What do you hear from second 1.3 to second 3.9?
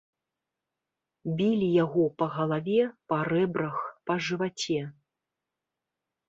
Білі яго па галаве, па рэбрах,